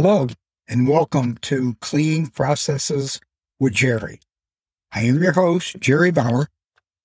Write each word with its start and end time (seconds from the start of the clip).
Hello, 0.00 0.28
and 0.68 0.86
welcome 0.86 1.38
to 1.38 1.74
Cleaning 1.80 2.28
Processes 2.28 3.20
with 3.58 3.72
Jerry. 3.72 4.20
I 4.92 5.00
am 5.00 5.20
your 5.20 5.32
host, 5.32 5.80
Jerry 5.80 6.12
Bauer, 6.12 6.46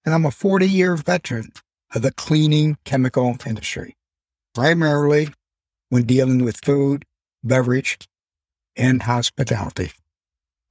and 0.05 0.13
I'm 0.13 0.27
a 0.27 0.29
40 0.29 0.69
year 0.69 0.95
veteran 0.95 1.53
of 1.95 2.03
the 2.03 2.11
cleaning 2.11 2.77
chemical 2.85 3.35
industry, 3.47 3.95
primarily 4.53 5.29
when 5.89 6.03
dealing 6.03 6.43
with 6.43 6.63
food, 6.63 7.03
beverage, 7.43 7.97
and 8.75 9.01
hospitality. 9.01 9.91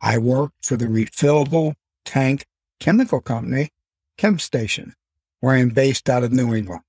I 0.00 0.18
work 0.18 0.52
for 0.62 0.77
the 0.77 0.86
refillable 0.86 1.74
tank 2.04 2.44
chemical 2.78 3.20
company, 3.20 3.70
ChemStation, 4.16 4.92
where 5.41 5.56
I 5.56 5.58
am 5.58 5.70
based 5.70 6.08
out 6.08 6.22
of 6.22 6.32
New 6.32 6.54
England. 6.54 6.82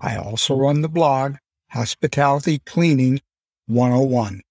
I 0.00 0.16
also 0.16 0.56
run 0.56 0.80
the 0.80 0.88
blog 0.88 1.34
Hospitality 1.72 2.60
Cleaning 2.64 3.20
101, 3.70 4.42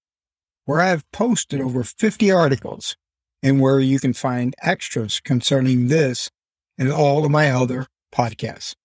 where 0.65 0.81
I 0.81 0.87
have 0.87 1.09
posted 1.11 1.61
over 1.61 1.83
50 1.83 2.31
articles 2.31 2.95
and 3.43 3.59
where 3.59 3.79
you 3.79 3.99
can 3.99 4.13
find 4.13 4.55
extras 4.61 5.19
concerning 5.19 5.87
this 5.87 6.29
and 6.77 6.91
all 6.91 7.25
of 7.25 7.31
my 7.31 7.51
other 7.51 7.87
podcasts. 8.13 8.75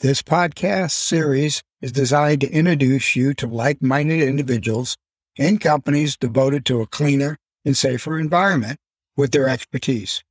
This 0.00 0.22
podcast 0.22 0.92
series 0.92 1.62
is 1.82 1.92
designed 1.92 2.40
to 2.42 2.50
introduce 2.52 3.16
you 3.16 3.34
to 3.34 3.46
like 3.46 3.82
minded 3.82 4.22
individuals 4.22 4.96
and 5.36 5.60
companies 5.60 6.16
devoted 6.16 6.64
to 6.66 6.80
a 6.80 6.86
cleaner 6.86 7.36
and 7.64 7.76
safer 7.76 8.18
environment 8.18 8.78
with 9.16 9.32
their 9.32 9.48
expertise. 9.48 10.22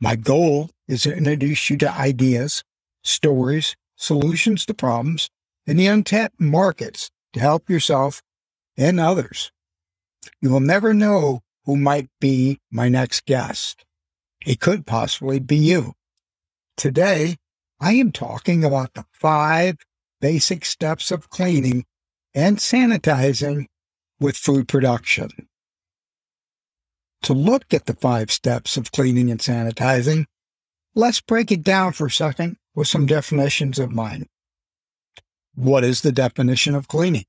My 0.00 0.14
goal 0.14 0.70
is 0.86 1.02
to 1.02 1.16
introduce 1.16 1.70
you 1.70 1.76
to 1.78 1.90
ideas, 1.90 2.62
stories, 3.02 3.74
solutions 3.96 4.64
to 4.66 4.74
problems, 4.74 5.28
and 5.66 5.78
the 5.78 5.86
untapped 5.86 6.40
markets 6.40 7.10
to 7.32 7.40
help 7.40 7.68
yourself 7.68 8.22
and 8.78 9.00
others. 9.00 9.50
You 10.40 10.50
will 10.50 10.60
never 10.60 10.94
know 10.94 11.42
who 11.64 11.76
might 11.76 12.08
be 12.20 12.60
my 12.70 12.88
next 12.88 13.26
guest. 13.26 13.84
It 14.46 14.60
could 14.60 14.86
possibly 14.86 15.40
be 15.40 15.56
you. 15.56 15.92
Today, 16.76 17.36
I 17.80 17.94
am 17.94 18.12
talking 18.12 18.64
about 18.64 18.94
the 18.94 19.04
five 19.12 19.76
basic 20.20 20.64
steps 20.64 21.10
of 21.10 21.28
cleaning 21.28 21.84
and 22.34 22.58
sanitizing 22.58 23.66
with 24.20 24.36
food 24.36 24.68
production. 24.68 25.30
To 27.22 27.32
look 27.34 27.74
at 27.74 27.86
the 27.86 27.94
five 27.94 28.30
steps 28.30 28.76
of 28.76 28.92
cleaning 28.92 29.30
and 29.30 29.40
sanitizing, 29.40 30.26
let's 30.94 31.20
break 31.20 31.50
it 31.50 31.62
down 31.62 31.92
for 31.92 32.06
a 32.06 32.10
second 32.10 32.56
with 32.74 32.86
some 32.86 33.06
definitions 33.06 33.80
of 33.80 33.90
mine. 33.90 34.26
What 35.56 35.82
is 35.82 36.02
the 36.02 36.12
definition 36.12 36.76
of 36.76 36.86
cleaning? 36.86 37.24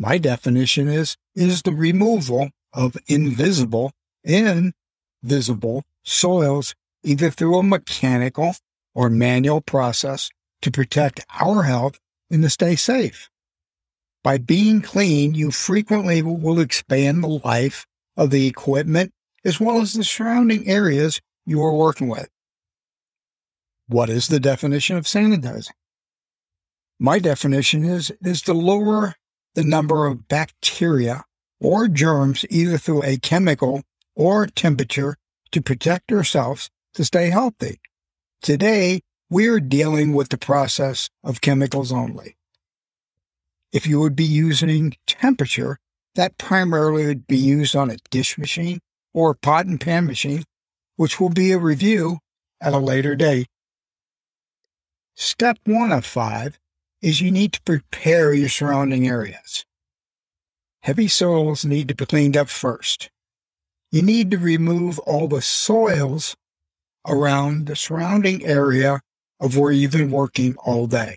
My 0.00 0.16
definition 0.16 0.88
is, 0.88 1.18
is 1.34 1.60
the 1.60 1.74
removal 1.74 2.48
of 2.72 2.96
invisible 3.06 3.92
and 4.24 4.72
visible 5.22 5.84
soils 6.02 6.74
either 7.02 7.30
through 7.30 7.58
a 7.58 7.62
mechanical 7.62 8.54
or 8.94 9.10
manual 9.10 9.60
process 9.60 10.30
to 10.62 10.70
protect 10.70 11.26
our 11.38 11.64
health 11.64 12.00
and 12.30 12.42
to 12.42 12.48
stay 12.48 12.76
safe. 12.76 13.28
By 14.24 14.38
being 14.38 14.80
clean, 14.80 15.34
you 15.34 15.50
frequently 15.50 16.22
will 16.22 16.60
expand 16.60 17.22
the 17.22 17.40
life 17.44 17.86
of 18.16 18.30
the 18.30 18.46
equipment 18.46 19.12
as 19.44 19.60
well 19.60 19.82
as 19.82 19.92
the 19.92 20.02
surrounding 20.02 20.66
areas 20.66 21.20
you 21.44 21.62
are 21.62 21.76
working 21.76 22.08
with. 22.08 22.30
What 23.86 24.08
is 24.08 24.28
the 24.28 24.40
definition 24.40 24.96
of 24.96 25.04
sanitizing? 25.04 25.72
My 26.98 27.18
definition 27.18 27.84
is, 27.84 28.10
is 28.22 28.40
to 28.42 28.54
lower 28.54 29.14
the 29.54 29.64
number 29.64 30.06
of 30.06 30.28
bacteria 30.28 31.24
or 31.60 31.88
germs 31.88 32.44
either 32.50 32.78
through 32.78 33.02
a 33.04 33.18
chemical 33.18 33.82
or 34.14 34.46
temperature 34.46 35.16
to 35.52 35.60
protect 35.60 36.12
ourselves 36.12 36.70
to 36.94 37.04
stay 37.04 37.30
healthy. 37.30 37.80
Today, 38.42 39.00
we're 39.28 39.60
dealing 39.60 40.12
with 40.12 40.28
the 40.30 40.38
process 40.38 41.08
of 41.22 41.40
chemicals 41.40 41.92
only. 41.92 42.36
If 43.72 43.86
you 43.86 44.00
would 44.00 44.16
be 44.16 44.24
using 44.24 44.94
temperature, 45.06 45.78
that 46.14 46.38
primarily 46.38 47.06
would 47.06 47.26
be 47.26 47.36
used 47.36 47.76
on 47.76 47.90
a 47.90 47.98
dish 48.10 48.36
machine 48.36 48.80
or 49.14 49.30
a 49.30 49.36
pot 49.36 49.66
and 49.66 49.80
pan 49.80 50.06
machine, 50.06 50.44
which 50.96 51.20
will 51.20 51.30
be 51.30 51.52
a 51.52 51.58
review 51.58 52.18
at 52.60 52.72
a 52.72 52.78
later 52.78 53.14
date. 53.14 53.46
Step 55.14 55.58
one 55.64 55.92
of 55.92 56.04
five 56.04 56.58
is 57.02 57.20
you 57.20 57.30
need 57.30 57.52
to 57.52 57.62
prepare 57.62 58.32
your 58.32 58.48
surrounding 58.48 59.08
areas. 59.08 59.64
Heavy 60.82 61.08
soils 61.08 61.64
need 61.64 61.88
to 61.88 61.94
be 61.94 62.06
cleaned 62.06 62.36
up 62.36 62.48
first. 62.48 63.10
You 63.90 64.02
need 64.02 64.30
to 64.30 64.38
remove 64.38 64.98
all 65.00 65.28
the 65.28 65.42
soils 65.42 66.36
around 67.06 67.66
the 67.66 67.76
surrounding 67.76 68.44
area 68.44 69.00
of 69.40 69.56
where 69.56 69.72
you've 69.72 69.92
been 69.92 70.10
working 70.10 70.54
all 70.58 70.86
day. 70.86 71.16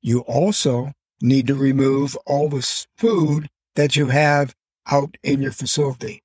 You 0.00 0.20
also 0.20 0.92
need 1.20 1.46
to 1.48 1.54
remove 1.54 2.16
all 2.26 2.48
the 2.48 2.86
food 2.96 3.48
that 3.74 3.96
you 3.96 4.06
have 4.06 4.54
out 4.90 5.16
in 5.22 5.40
your 5.40 5.52
facility. 5.52 6.22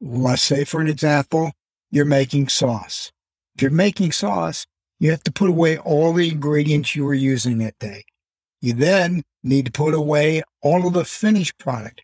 Let's 0.00 0.42
say, 0.42 0.64
for 0.64 0.80
an 0.80 0.88
example, 0.88 1.52
you're 1.90 2.04
making 2.04 2.48
sauce. 2.48 3.12
If 3.54 3.62
you're 3.62 3.70
making 3.70 4.12
sauce, 4.12 4.66
you 4.98 5.10
have 5.10 5.22
to 5.24 5.32
put 5.32 5.50
away 5.50 5.78
all 5.78 6.12
the 6.12 6.28
ingredients 6.28 6.94
you 6.94 7.04
were 7.04 7.14
using 7.14 7.58
that 7.58 7.78
day. 7.78 8.04
You 8.60 8.72
then 8.72 9.22
need 9.42 9.66
to 9.66 9.72
put 9.72 9.94
away 9.94 10.42
all 10.62 10.86
of 10.86 10.94
the 10.94 11.04
finished 11.04 11.58
product, 11.58 12.02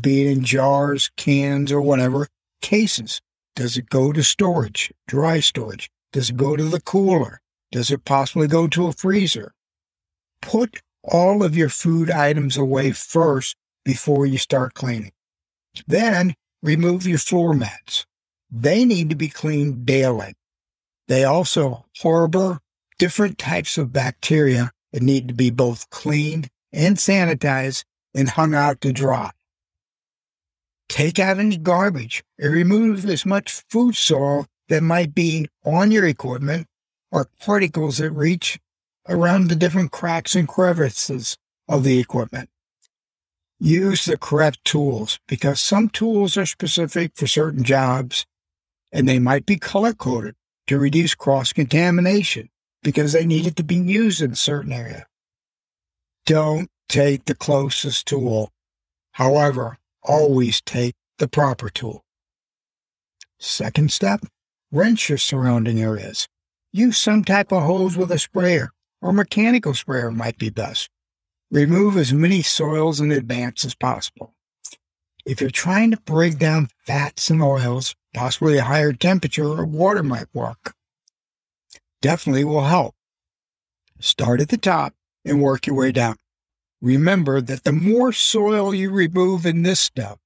be 0.00 0.22
it 0.22 0.30
in 0.30 0.44
jars, 0.44 1.10
cans, 1.16 1.70
or 1.70 1.80
whatever, 1.80 2.28
cases. 2.60 3.20
Does 3.54 3.76
it 3.76 3.88
go 3.90 4.12
to 4.12 4.22
storage, 4.22 4.92
dry 5.06 5.40
storage? 5.40 5.90
Does 6.12 6.30
it 6.30 6.36
go 6.36 6.56
to 6.56 6.64
the 6.64 6.80
cooler? 6.80 7.40
Does 7.70 7.90
it 7.90 8.04
possibly 8.04 8.48
go 8.48 8.66
to 8.68 8.86
a 8.86 8.92
freezer? 8.92 9.52
Put 10.40 10.80
all 11.04 11.42
of 11.42 11.56
your 11.56 11.68
food 11.68 12.10
items 12.10 12.56
away 12.56 12.92
first 12.92 13.56
before 13.84 14.26
you 14.26 14.38
start 14.38 14.74
cleaning. 14.74 15.12
Then 15.86 16.34
remove 16.62 17.06
your 17.06 17.18
floor 17.18 17.54
mats. 17.54 18.06
They 18.50 18.84
need 18.84 19.10
to 19.10 19.16
be 19.16 19.28
cleaned 19.28 19.86
daily. 19.86 20.34
They 21.08 21.24
also 21.24 21.86
harbor 22.00 22.60
different 22.98 23.38
types 23.38 23.78
of 23.78 23.92
bacteria 23.92 24.70
that 24.92 25.02
need 25.02 25.28
to 25.28 25.34
be 25.34 25.50
both 25.50 25.90
cleaned 25.90 26.48
and 26.72 26.96
sanitized 26.96 27.84
and 28.14 28.28
hung 28.28 28.54
out 28.54 28.80
to 28.82 28.92
dry. 28.92 29.30
Take 30.88 31.18
out 31.18 31.38
any 31.38 31.56
garbage 31.56 32.22
and 32.38 32.52
remove 32.52 33.04
as 33.06 33.24
much 33.24 33.62
food 33.68 33.96
soil 33.96 34.46
that 34.68 34.82
might 34.82 35.14
be 35.14 35.48
on 35.64 35.90
your 35.90 36.06
equipment 36.06 36.66
or 37.10 37.28
particles 37.40 37.98
that 37.98 38.10
reach 38.10 38.58
around 39.08 39.48
the 39.48 39.56
different 39.56 39.90
cracks 39.90 40.34
and 40.34 40.46
crevices 40.46 41.36
of 41.68 41.84
the 41.84 41.98
equipment. 41.98 42.48
Use 43.58 44.04
the 44.04 44.16
correct 44.16 44.64
tools 44.64 45.18
because 45.26 45.60
some 45.60 45.88
tools 45.88 46.36
are 46.36 46.46
specific 46.46 47.12
for 47.14 47.26
certain 47.26 47.64
jobs 47.64 48.26
and 48.92 49.08
they 49.08 49.18
might 49.18 49.46
be 49.46 49.56
color 49.56 49.92
coded 49.92 50.34
to 50.66 50.78
reduce 50.78 51.14
cross 51.14 51.52
contamination 51.52 52.48
because 52.82 53.12
they 53.12 53.26
need 53.26 53.46
it 53.46 53.56
to 53.56 53.64
be 53.64 53.76
used 53.76 54.20
in 54.20 54.32
a 54.32 54.36
certain 54.36 54.72
area. 54.72 55.06
Don't 56.26 56.70
take 56.88 57.24
the 57.24 57.34
closest 57.34 58.06
tool. 58.06 58.50
However, 59.12 59.78
always 60.02 60.60
take 60.60 60.94
the 61.18 61.28
proper 61.28 61.68
tool. 61.68 62.04
Second 63.38 63.92
step, 63.92 64.24
rinse 64.70 65.08
your 65.08 65.18
surrounding 65.18 65.80
areas. 65.80 66.28
Use 66.72 66.96
some 66.96 67.24
type 67.24 67.52
of 67.52 67.64
hose 67.64 67.96
with 67.96 68.10
a 68.10 68.18
sprayer 68.18 68.72
or 69.00 69.12
mechanical 69.12 69.74
sprayer 69.74 70.10
might 70.10 70.38
be 70.38 70.48
best. 70.48 70.88
Remove 71.50 71.96
as 71.96 72.12
many 72.12 72.40
soils 72.40 73.00
in 73.00 73.10
advance 73.10 73.64
as 73.64 73.74
possible. 73.74 74.34
If 75.26 75.40
you're 75.40 75.50
trying 75.50 75.90
to 75.90 76.00
break 76.00 76.38
down 76.38 76.68
fats 76.86 77.28
and 77.28 77.42
oils, 77.42 77.94
possibly 78.14 78.58
a 78.58 78.64
higher 78.64 78.92
temperature 78.92 79.46
or 79.46 79.64
water 79.64 80.02
might 80.02 80.26
work. 80.32 80.74
Definitely 82.00 82.44
will 82.44 82.64
help. 82.64 82.94
Start 84.00 84.40
at 84.40 84.48
the 84.48 84.56
top 84.56 84.94
and 85.24 85.40
work 85.40 85.66
your 85.66 85.76
way 85.76 85.92
down. 85.92 86.16
Remember 86.80 87.40
that 87.40 87.62
the 87.62 87.72
more 87.72 88.12
soil 88.12 88.74
you 88.74 88.90
remove 88.90 89.46
in 89.46 89.62
this 89.62 89.80
step 89.80 90.18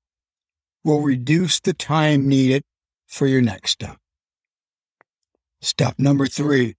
will 0.82 1.02
reduce 1.02 1.60
the 1.60 1.74
time 1.74 2.28
needed 2.28 2.62
for 3.06 3.26
your 3.26 3.42
next 3.42 3.72
step. 3.72 3.98
Step 5.60 5.98
number 5.98 6.26
three, 6.26 6.76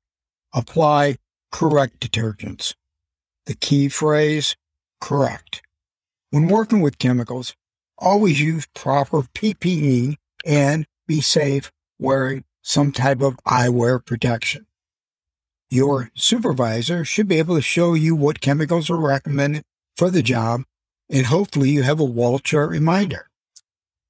apply 0.53 1.17
correct 1.51 1.99
detergents. 1.99 2.73
The 3.45 3.55
key 3.55 3.89
phrase, 3.89 4.55
correct. 4.99 5.61
When 6.31 6.47
working 6.47 6.81
with 6.81 6.97
chemicals, 6.97 7.55
always 7.97 8.41
use 8.41 8.67
proper 8.73 9.21
PPE 9.21 10.15
and 10.45 10.87
be 11.07 11.21
safe 11.21 11.71
wearing 11.97 12.43
some 12.61 12.91
type 12.91 13.21
of 13.21 13.37
eyewear 13.45 14.05
protection. 14.05 14.67
Your 15.69 16.11
supervisor 16.15 17.03
should 17.03 17.27
be 17.27 17.39
able 17.39 17.55
to 17.55 17.61
show 17.61 17.93
you 17.93 18.15
what 18.15 18.41
chemicals 18.41 18.89
are 18.89 18.97
recommended 18.97 19.63
for 19.95 20.09
the 20.09 20.21
job 20.21 20.63
and 21.09 21.25
hopefully 21.27 21.69
you 21.69 21.83
have 21.83 21.99
a 21.99 22.05
wall 22.05 22.39
chart 22.39 22.69
reminder. 22.69 23.29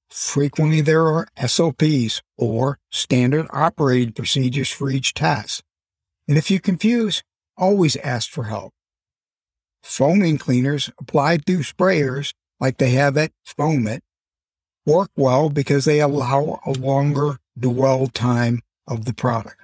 Frequently 0.10 0.82
there 0.82 1.08
are 1.08 1.28
SOPs 1.46 2.22
or 2.38 2.80
standard 2.92 3.48
operating 3.52 4.14
procedures 4.14 4.72
for 4.72 4.90
each 4.90 5.14
task. 5.14 5.64
And 6.28 6.38
if 6.38 6.50
you 6.50 6.60
confuse, 6.60 7.24
always 7.58 7.96
ask 7.98 8.30
for 8.30 8.46
help. 8.46 8.74
Foaming 9.84 10.38
cleaners 10.38 10.90
applied 11.00 11.46
through 11.46 11.64
sprayers 11.64 12.34
like 12.60 12.78
they 12.78 12.92
have 12.92 13.18
at 13.18 13.32
Foamit 13.46 14.00
work 14.88 15.12
well 15.18 15.50
because 15.50 15.86
they 15.86 16.00
allow 16.00 16.60
a 16.66 16.72
longer 16.72 17.38
dwell 17.60 18.08
time 18.08 18.62
of 18.88 19.06
the 19.06 19.14
product. 19.14 19.58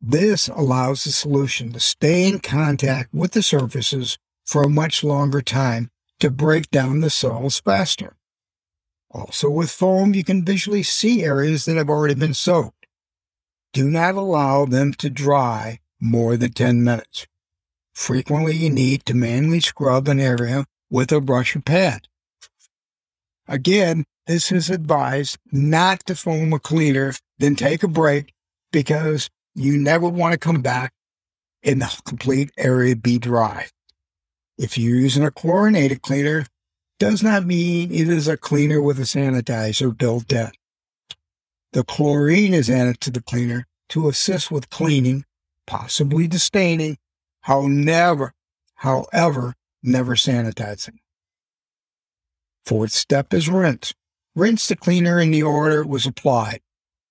This 0.00 0.48
allows 0.48 1.04
the 1.04 1.12
solution 1.12 1.72
to 1.72 1.80
stay 1.80 2.26
in 2.26 2.40
contact 2.40 3.12
with 3.12 3.32
the 3.32 3.42
surfaces 3.42 4.18
for 4.46 4.62
a 4.62 4.68
much 4.70 5.04
longer 5.04 5.42
time 5.42 5.90
to 6.18 6.30
break 6.30 6.70
down 6.70 7.00
the 7.00 7.10
soils 7.10 7.60
faster. 7.60 8.16
Also, 9.10 9.50
with 9.50 9.70
foam, 9.70 10.14
you 10.14 10.24
can 10.24 10.44
visually 10.44 10.82
see 10.82 11.22
areas 11.22 11.66
that 11.66 11.76
have 11.76 11.90
already 11.90 12.14
been 12.14 12.32
soaked. 12.32 12.86
Do 13.72 13.90
not 13.90 14.14
allow 14.14 14.64
them 14.64 14.94
to 14.94 15.10
dry 15.10 15.80
more 16.00 16.36
than 16.36 16.52
10 16.52 16.82
minutes. 16.82 17.26
Frequently, 17.92 18.56
you 18.56 18.70
need 18.70 19.04
to 19.04 19.14
manually 19.14 19.60
scrub 19.60 20.08
an 20.08 20.20
area 20.20 20.64
with 20.88 21.12
a 21.12 21.20
brush 21.20 21.54
or 21.54 21.60
pad. 21.60 22.08
Again, 23.50 24.04
this 24.28 24.52
is 24.52 24.70
advised 24.70 25.36
not 25.50 26.06
to 26.06 26.14
foam 26.14 26.52
a 26.52 26.60
cleaner, 26.60 27.14
then 27.40 27.56
take 27.56 27.82
a 27.82 27.88
break 27.88 28.32
because 28.70 29.28
you 29.56 29.76
never 29.76 30.08
want 30.08 30.32
to 30.32 30.38
come 30.38 30.62
back 30.62 30.92
and 31.64 31.82
the 31.82 32.00
complete 32.04 32.52
area 32.56 32.94
be 32.94 33.18
dry. 33.18 33.66
If 34.56 34.78
you're 34.78 34.96
using 34.96 35.24
a 35.24 35.32
chlorinated 35.32 36.00
cleaner, 36.00 36.46
does 37.00 37.24
not 37.24 37.44
mean 37.44 37.90
it 37.90 38.08
is 38.08 38.28
a 38.28 38.36
cleaner 38.36 38.80
with 38.80 39.00
a 39.00 39.02
sanitizer 39.02 39.98
built 39.98 40.30
in. 40.32 40.52
The 41.72 41.82
chlorine 41.82 42.54
is 42.54 42.70
added 42.70 43.00
to 43.00 43.10
the 43.10 43.22
cleaner 43.22 43.66
to 43.88 44.08
assist 44.08 44.52
with 44.52 44.70
cleaning, 44.70 45.24
possibly 45.66 46.30
staining, 46.38 46.98
however, 47.40 48.32
however, 48.76 49.54
never 49.82 50.14
sanitizing. 50.14 50.98
Fourth 52.64 52.92
step 52.92 53.32
is 53.34 53.48
rinse. 53.48 53.94
Rinse 54.34 54.68
the 54.68 54.76
cleaner 54.76 55.20
in 55.20 55.30
the 55.30 55.42
order 55.42 55.82
it 55.82 55.88
was 55.88 56.06
applied. 56.06 56.60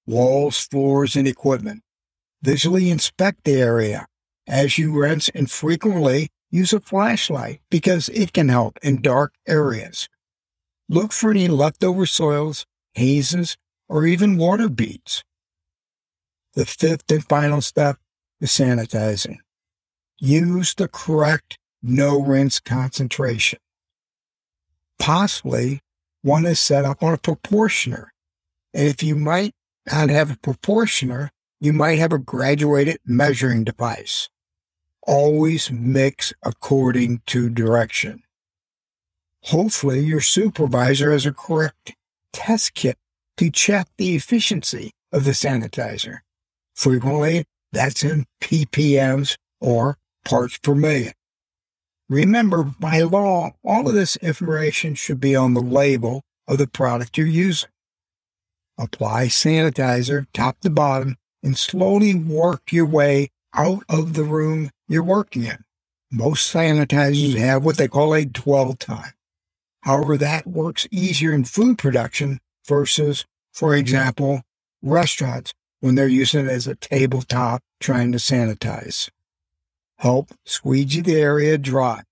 Walls, 0.06 0.60
floors, 0.60 1.16
and 1.16 1.28
equipment. 1.28 1.84
Visually 2.42 2.90
inspect 2.90 3.44
the 3.44 3.62
area. 3.62 4.08
As 4.48 4.78
you 4.78 4.98
rinse 4.98 5.30
and 5.30 5.52
frequently 5.52 6.30
use 6.50 6.74
a 6.74 6.80
flashlight 6.80 7.62
because 7.70 8.10
it 8.10 8.34
can 8.34 8.50
help 8.50 8.80
in 8.82 9.02
dark 9.02 9.34
areas. 9.48 10.08
Look 10.88 11.12
for 11.12 11.30
any 11.32 11.48
leftover 11.48 12.06
soils, 12.06 12.66
hazes, 12.94 13.58
or 13.88 14.06
even 14.06 14.38
water 14.38 14.70
beads. 14.70 15.24
The 16.54 16.66
fifth 16.66 17.12
and 17.12 17.24
final 17.24 17.62
step 17.62 17.98
is 18.42 18.50
sanitizing. 18.50 19.38
Use 20.18 20.74
the 20.74 20.88
correct 20.88 21.58
no 21.82 22.22
rinse 22.22 22.60
concentration. 22.60 23.60
Possibly 25.00 25.82
one 26.22 26.46
is 26.46 26.60
set 26.60 26.86
up 26.86 27.02
on 27.02 27.14
a 27.14 27.18
proportioner. 27.18 28.14
And 28.74 28.88
if 28.88 29.02
you 29.02 29.16
might 29.16 29.54
not 29.92 30.10
have 30.10 30.32
a 30.32 30.38
proportioner, 30.38 31.32
you 31.60 31.74
might 31.74 32.00
have 32.00 32.14
a 32.14 32.20
graduated 32.20 33.00
measuring 33.06 33.64
device. 33.64 34.30
Always 35.08 35.72
mix 35.72 36.34
according 36.44 37.22
to 37.28 37.50
direction. 37.50 38.24
Hopefully, 39.44 40.02
your 40.02 40.22
supervisor 40.22 41.12
has 41.12 41.26
a 41.26 41.32
correct 41.32 41.96
test 42.34 42.74
kit 42.74 42.98
to 43.38 43.50
check 43.50 43.88
the 43.98 44.16
efficiency 44.16 44.92
of 45.12 45.24
the 45.24 45.32
sanitizer. 45.32 46.20
Frequently, 46.76 47.46
that's 47.72 48.04
in 48.04 48.26
ppms 48.42 49.38
or 49.60 49.98
parts 50.26 50.58
per 50.58 50.76
million. 50.76 51.14
Remember, 52.10 52.64
by 52.64 53.02
law, 53.02 53.52
all 53.64 53.88
of 53.88 53.94
this 53.94 54.16
information 54.18 54.96
should 54.96 55.20
be 55.20 55.36
on 55.36 55.54
the 55.54 55.62
label 55.62 56.24
of 56.48 56.58
the 56.58 56.68
product 56.68 57.18
you're 57.18 57.28
using. 57.28 57.70
Apply 58.80 59.28
sanitizer 59.28 60.26
top 60.34 60.60
to 60.62 60.72
bottom 60.72 61.18
and 61.44 61.58
slowly 61.58 62.16
work 62.16 62.72
your 62.72 62.88
way 62.88 63.30
out 63.54 63.84
of 63.88 64.14
the 64.14 64.24
room 64.24 64.72
you're 64.88 65.04
working 65.04 65.44
in. 65.44 65.64
Most 66.12 66.52
sanitizers 66.52 67.38
have 67.38 67.64
what 67.64 67.78
they 67.78 67.88
call 67.88 68.16
a 68.16 68.26
dwell 68.26 68.74
time. 68.74 69.14
However, 69.82 70.18
that 70.18 70.48
works 70.48 70.88
easier 70.92 71.32
in 71.32 71.46
food 71.46 71.78
production 71.78 72.40
versus, 72.68 73.26
for 73.54 73.76
example, 73.76 74.42
restaurants 74.82 75.54
when 75.80 75.96
they're 75.96 76.08
using 76.08 76.46
it 76.46 76.52
as 76.52 76.68
a 76.68 76.76
tabletop 76.76 77.62
trying 77.80 78.12
to 78.12 78.18
sanitize. 78.18 79.10
Help 80.00 80.32
squeegee 80.46 81.02
the 81.02 81.16
area 81.16 81.58
dry. 81.58 82.04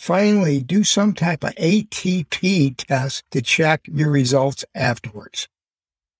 Finally, 0.00 0.62
do 0.62 0.82
some 0.82 1.14
type 1.14 1.44
of 1.44 1.54
ATP 1.54 2.76
test 2.76 3.22
to 3.30 3.40
check 3.40 3.82
your 3.86 4.10
results 4.10 4.64
afterwards. 4.74 5.46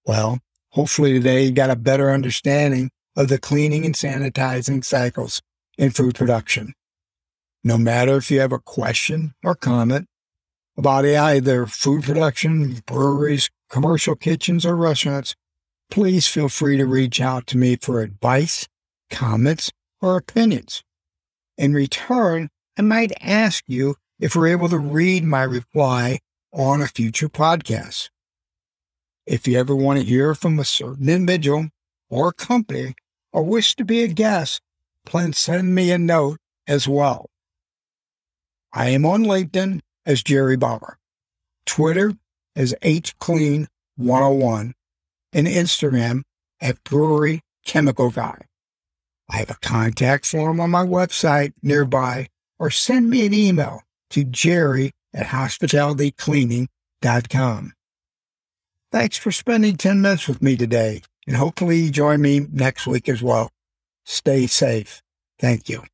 Well, 0.07 0.39
hopefully 0.69 1.15
today 1.15 1.47
you 1.47 1.51
got 1.51 1.69
a 1.69 1.75
better 1.75 2.13
understanding 2.13 2.93
of 3.17 3.27
the 3.27 3.39
cleaning 3.39 3.85
and 3.85 3.97
sanitizing 3.97 4.85
cycles 4.85 5.43
in 5.77 5.91
food 5.91 6.15
production. 6.15 6.75
No 7.65 7.77
matter 7.77 8.17
if 8.17 8.31
you 8.31 8.39
have 8.39 8.53
a 8.53 8.61
question 8.61 9.35
or 9.43 9.57
comment 9.57 10.07
about 10.77 11.05
either 11.05 11.67
food 11.67 12.05
production, 12.05 12.83
breweries, 12.87 13.51
commercial 13.69 14.15
kitchens, 14.15 14.65
or 14.65 14.77
restaurants, 14.77 15.35
please 15.91 16.29
feel 16.29 16.49
free 16.49 16.77
to 16.77 16.87
reach 16.87 17.21
out 17.21 17.49
to 17.49 17.59
me 17.59 17.75
for 17.75 18.01
advice, 18.01 18.69
comments, 19.11 19.73
or 20.01 20.17
opinions. 20.17 20.85
In 21.61 21.75
return, 21.75 22.49
I 22.79 22.81
might 22.81 23.13
ask 23.21 23.65
you 23.67 23.97
if 24.19 24.35
we're 24.35 24.47
able 24.47 24.71
to 24.71 24.79
read 24.79 25.25
my 25.25 25.43
reply 25.43 26.21
on 26.55 26.81
a 26.81 26.87
future 26.87 27.29
podcast. 27.29 28.09
If 29.27 29.47
you 29.47 29.59
ever 29.59 29.77
want 29.77 29.99
to 29.99 30.07
hear 30.07 30.35
from 30.35 30.59
a 30.59 30.65
certain 30.65 31.11
individual 31.11 31.69
or 32.09 32.33
company 32.33 32.95
or 33.31 33.43
wish 33.43 33.77
to 33.77 33.85
be 33.85 34.03
a 34.03 34.09
guest, 34.09 34.63
please 35.05 35.37
send 35.37 35.75
me 35.75 35.91
a 35.91 35.99
note 35.99 36.39
as 36.67 36.89
well. 36.89 37.29
I 38.73 38.89
am 38.89 39.05
on 39.05 39.25
LinkedIn 39.25 39.81
as 40.07 40.23
Jerry 40.23 40.57
Bauer, 40.57 40.97
Twitter 41.67 42.15
as 42.57 42.75
HClean101, 42.81 44.73
and 45.35 45.47
Instagram 45.47 46.23
at 46.59 46.83
Brewery 46.85 47.43
Chemical 47.67 48.09
Guy. 48.09 48.47
I 49.31 49.37
have 49.37 49.51
a 49.51 49.59
contact 49.63 50.27
form 50.27 50.61
on 50.61 50.71
my 50.71 50.85
website 50.85 51.53
nearby, 51.63 52.27
or 52.59 52.71
send 52.71 53.09
me 53.09 53.25
an 53.25 53.33
email 53.33 53.83
to 54.11 54.25
jerry 54.25 54.91
at 55.15 55.27
hospitalitycleaning.com. 55.27 57.73
Thanks 58.93 59.17
for 59.17 59.31
spending 59.31 59.77
10 59.77 60.01
minutes 60.01 60.27
with 60.27 60.43
me 60.43 60.57
today, 60.57 61.03
and 61.27 61.37
hopefully 61.37 61.79
you 61.79 61.91
join 61.91 62.21
me 62.21 62.49
next 62.51 62.89
week 62.89 63.09
as 63.09 63.23
well. 63.23 63.51
Stay 64.05 64.49
safe. 64.49 65.01
Thank 65.39 65.69
you. 65.69 65.85